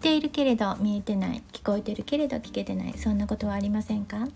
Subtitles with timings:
[0.00, 4.26] ているけれど見えてない聞こえてるけれど聞けてないそんなことはありませんか？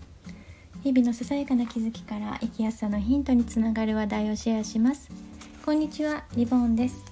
[0.82, 5.10] 日々のささやかな気づきから生きやすさのヒントにつながる話題をシェアします。
[5.64, 7.02] こんにちはリボンです。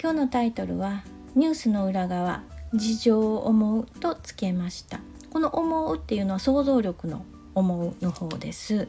[0.00, 1.02] 今日のタイトルは
[1.34, 2.42] ニュースの裏側
[2.74, 5.00] 事情を思うとつけました。
[5.30, 8.86] この思うっていうのは想像力の思うの方です。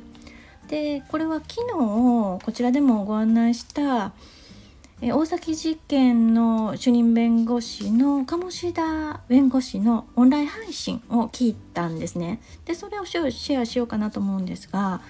[0.68, 1.74] でこれは昨日
[2.44, 4.12] こちらでもご案内した
[5.12, 12.40] 大崎事件の主任弁護士の鴨志田弁護士のオンライン配信を聞いたんですね。
[12.64, 15.02] でそれをシェアしようかなと思うんですが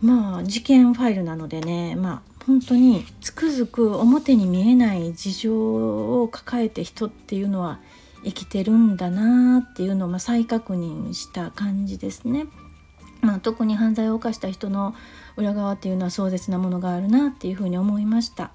[0.00, 7.80] まあ事件ファイルなのでねまあ本当につくづく表に見えない事情を抱えて人っていうのは
[8.22, 12.46] 生きてるんだなっていうのをま再確認した感じですね。
[13.20, 14.94] まあ、特に犯罪を犯した人の
[15.36, 18.52] 裏側っていうのは壮絶なものがあるなっていうふうに思いました。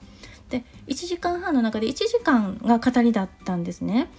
[0.51, 4.09] で1時間半の中で1時間が語りだったんですね。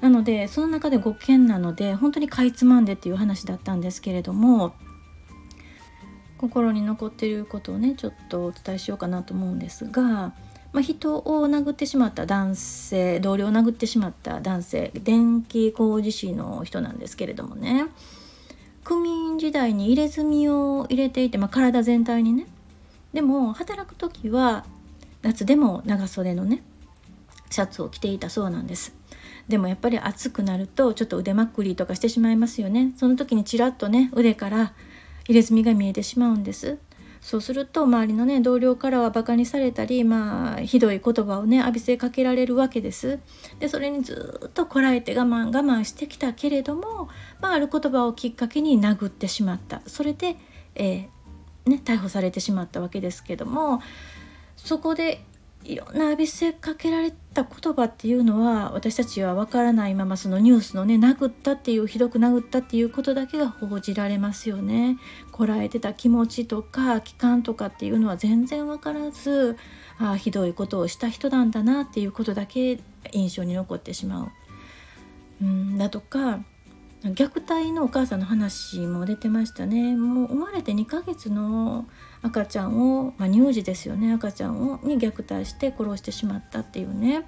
[0.00, 4.74] なのでその中で5件なので本当にかいつまんでっていう話だったんですけれども
[6.36, 10.34] 心に残っていることをねちょっとお伝えしようかなと思うんですが、ま
[10.74, 17.86] あ、人を殴ってしまった男性同僚を殴ってしまった男性電気工事士の人なんですけれどもね
[18.84, 22.46] 区民時代に入れ墨を入れていて、まあ、体全体にね
[23.14, 24.66] でも働く時は
[25.22, 26.62] 夏でも長袖のね
[27.50, 28.94] シャツを着ていたそうなんです。
[29.48, 32.92] でもやっぱり暑くなるとちょっと腕まくりとかしてしまいますよね。
[32.96, 34.72] その時にちらっとね腕から
[35.28, 36.78] 入れ墨が見えてしまうんです。
[37.20, 43.18] そうすると周りのね同僚からはバカにされたりまあひどい言葉をね浴びせかけられるわけです。
[43.58, 47.08] でそれにずっとこらえて我慢我慢してきたけれども、
[47.40, 49.82] まあ、ある言葉をきっかけに殴ってしまった。
[49.86, 50.36] それで、
[50.74, 53.80] えー、ね、逮捕されてしまったわけですけども
[54.56, 55.22] そこで
[55.66, 64.96] いろんな浴びせかけられた言葉っていうのは私たちは分からないままそのニュースのね殴ったっていうひどく殴ったっていうことだけが報じられますよね。
[65.32, 69.56] こらえてた気持ちとか期間とかっていうのは全然分からず
[69.98, 72.78] ああひどいことをした人なんだなっていうことだけ
[73.12, 74.30] 印象に残ってしまう。
[75.42, 76.40] うんだとか
[77.04, 79.94] 虐待のお母さんの話も出てましたね。
[79.96, 81.86] もう生まれて2ヶ月の
[82.22, 84.12] 赤ちゃんを、まあ、乳児ですよね。
[84.12, 87.24] 赤ちゃんをに虐待して殺してしまったっていうね。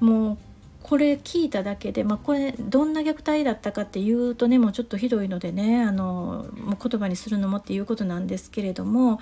[0.00, 0.38] もう
[0.82, 9.20] これ聞いただけで、まあ、これどんな虐待だったかっていうとねもうちょっとひどいのでねあのもう言葉にするのもっていうことなんですけれども、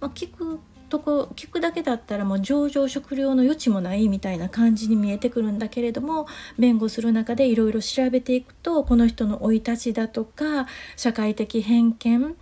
[0.00, 6.26] まあ、聞くとこ聞くだけだったらもう上場食料の余地もないみたいな感じに見えてくるんだけれども
[6.58, 10.66] 弁護する中でいろいろ調べていくとこの人の生い立ちだとか
[10.96, 12.36] 社会的偏見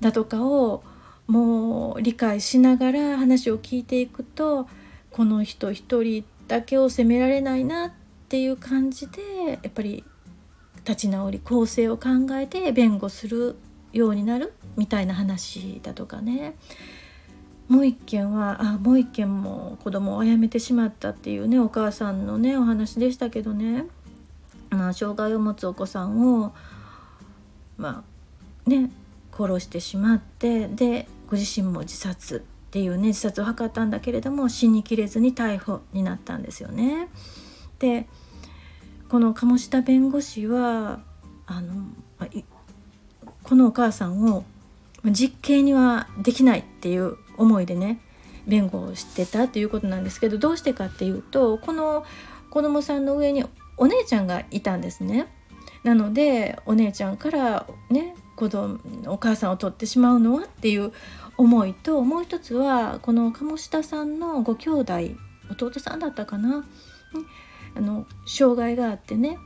[0.00, 0.82] だとかを
[1.26, 4.68] もう理解しながら話を聞いていくと
[5.10, 7.92] この人一人だけを責められないなっ
[8.28, 10.04] ていう感じでやっぱり
[10.78, 13.56] 立ち直り構成を考えて弁護する
[13.92, 16.54] ようになるみたいな話だとかね。
[17.68, 23.84] もう一件はあもう一件も子供を殺めてしまったっていうねお母さんのねお話でしたけどね、
[24.70, 26.54] まあ、障害を持つお子さんを
[27.76, 28.04] ま
[28.66, 28.90] あね
[29.36, 37.08] 殺してしまってでご自身も自殺っていうね自殺を図ったんだけれども死にきれずに逮捕になったんですよね。
[37.78, 38.06] で
[39.08, 41.00] この鴨下弁護士は
[41.46, 41.84] あの
[43.42, 44.44] このお母さんを
[45.04, 48.00] 実刑にはできないっていう思いでね
[48.46, 52.04] 弁護をしてたっていうことなんですけどどうしてかっていうとこの
[52.50, 53.44] 子供さんの上に
[53.76, 55.28] お姉ちゃんがいたんですね。
[55.84, 60.92] なのでお姉ちゃんからね子供お母さんを取ってしまうのはっていう
[61.36, 64.94] 思いともう一つはこの鴨下さんのご兄弟
[65.50, 66.64] 弟さんだったかな
[67.76, 69.38] あの障害があってね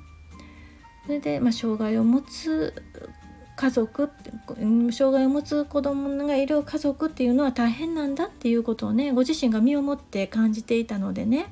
[1.05, 2.75] それで、まあ、障害を持つ
[3.57, 4.11] 家族
[4.91, 11.47] 障害を持つ子供がいる家族っていうのは大変なんだっていうことをねご自身が身をもって感じていたのでね、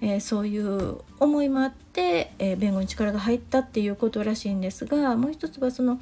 [0.00, 6.00] えー、そういう思いもあって、えー、弁護に力が入ったっていうことらしいんですがもう一つはその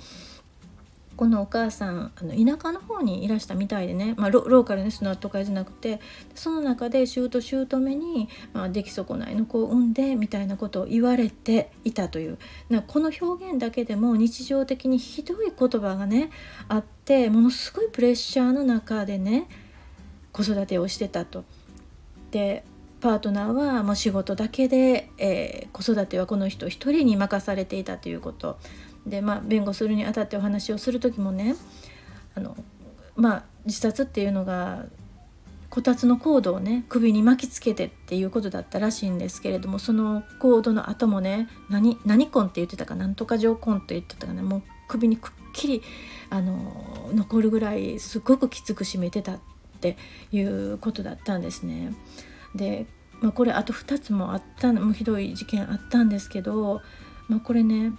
[1.17, 6.01] このお母さんあの田舎の方にいらしたみたいでね、まあ、ローカルですの都会じゃなくて。
[6.35, 12.39] その中で姑姑に、まあ、出来損ないの子を産んでみたいなことを言われていたという。
[12.69, 16.31] なこの表現だけでも日常的にひどい言葉がね
[16.69, 19.49] あってものすごいプレッシャーの中でね
[20.33, 21.45] 子育てをしてたと。
[22.31, 22.65] で
[23.01, 28.59] パートナーはもう仕事だけで、えー、子育てはこの人一人に任されていたということ。
[29.07, 31.57] で、まあ、弁護するにあたってお話をする時もね
[32.35, 32.57] あの、
[33.17, 34.87] まあ、自殺っていうのが
[35.71, 45.83] こたつのコードをね首に巻きつけてっていうことだったらしいんですけれどもそのコードの後もね何何コンって言ってたかなんとか上コンって言ってたかなもう首にくっきり
[46.31, 49.41] あの残るぐらいすごくきつく締めてたっ
[49.81, 49.97] て
[50.31, 51.93] いうことだったんですね。
[52.55, 52.87] で、
[53.21, 56.83] まあ、これあと2つもあったもうひどい事件あったんですけど、
[57.29, 57.93] まあ、これね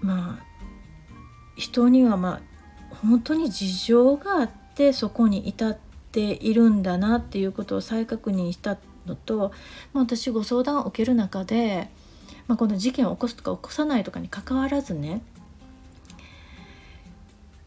[0.00, 0.44] まあ
[1.56, 2.40] 人にはま
[2.92, 5.76] あ本当に事情があってそこに至っ
[6.12, 9.52] ているんだなっていうことを再確認したのと、
[9.92, 11.88] まあ、私ご相談を受ける中で、
[12.46, 15.22] まあ、この事件を起こすとか起こさないとかにかかわらずね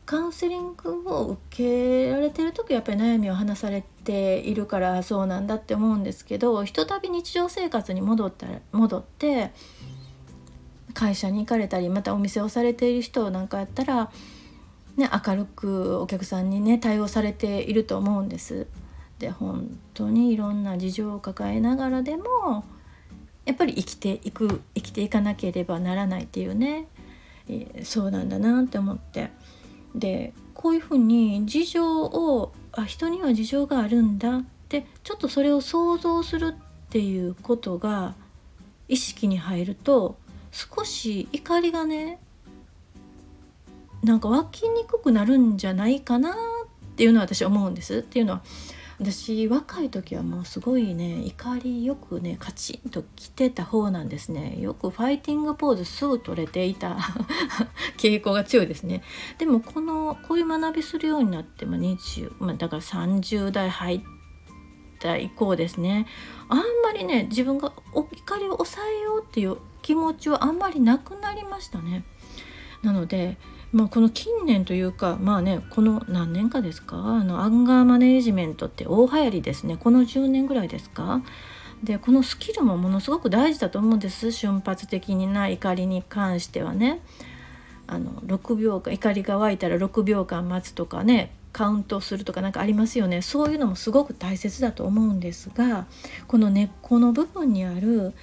[0.05, 9.51] カウンセリングを受けられてる時やっぱり悩みを話されているからそうなんだって思うんですけどひとたび日常生活に戻った戻って
[10.93, 14.11] 会社に行かれたりまたお店をされている人なんかやったら、
[14.97, 18.67] ね、明るくお客さんにね対応されていると思うんです。
[19.19, 22.63] で本当にいろんな事情を抱えながらでも
[23.45, 26.87] やっぱり生きていく生きていかなければならないっていうね、
[27.49, 29.29] え、そうなんだなって思って
[29.93, 38.15] でこういうふうに事情をあ人には事情があるんだってちょっとそれを想像するっていうことが
[38.87, 40.17] 意識に入ると
[40.51, 42.19] 少し怒りがね
[44.03, 46.35] なんか湧きにくくなるんじゃないかなっ
[46.95, 47.97] ていうのは私は思うんです。
[47.97, 48.41] っていうのは
[48.99, 54.57] 私若い時はもうすごいね怒りよくねカチンときてた方なんですね。
[54.59, 56.97] よくファイティングポーズすぐ取れていた
[57.97, 59.01] 傾向が強いですね。
[59.37, 64.01] でもこのこういう学びするようになっても20、まあ、だから30代入っ
[64.99, 66.05] た以降ですね。
[66.49, 69.57] あんまりね自分が怒りを抑えようっていう
[69.89, 72.03] 気持ちはあんまりなくなりましたね。
[72.83, 73.39] なので、
[73.71, 76.97] まあ、この近年というかまあねこの何年かですか？
[76.97, 79.77] あのアンガーマネージメントって大流行りですね。
[79.77, 81.23] この10年ぐらいですか？
[81.83, 84.31] でこのスキルもものすごく大事だと思うんです。
[84.31, 87.01] 瞬発的にな怒りに関してはね。
[87.87, 93.23] あの6秒間怒りが湧いたら6秒間待つとかねカウントするとか何かありますよね。
[93.23, 95.87] そういうのもすごく大切だと思うんですが
[96.27, 98.13] この根っこの部分にある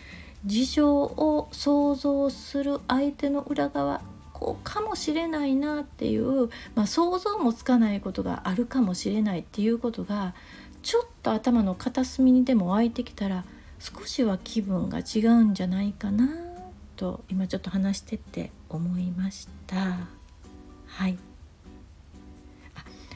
[0.47, 4.01] 事情を想像する相手の裏側
[4.33, 10.35] こうかもしれないなっていう、まあ、想像もつかないことがあるかもしれないっていうことが
[10.83, 13.45] ちょっと頭の片隅にでも湧いてきたら
[13.79, 16.29] 少しは気分が違うんじゃないかな
[16.97, 20.09] と今ちょっと話してって思いました。
[20.87, 21.19] はい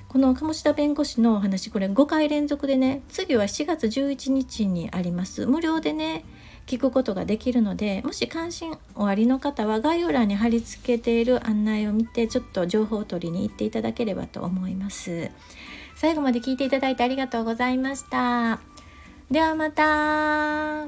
[0.09, 6.25] この鴨志田弁護士のお話これ5回連続でね次は7月11日にあります無料でね
[6.71, 15.33] 聞くことができるのでもし関心おありの方は概要欄に貼り付けている案内を見てちょっと情報を取りに行っていただければと思います。
[15.97, 18.61] 最後まで聞いていただいてありがとうございました。
[19.31, 20.87] ではまた。